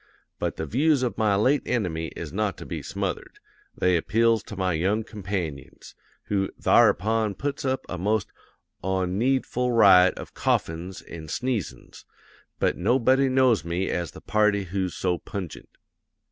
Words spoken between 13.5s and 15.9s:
me as the party who's so pungent.